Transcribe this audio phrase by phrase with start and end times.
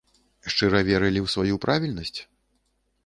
[0.53, 2.19] Шчыра верылі ў сваю правільнасць?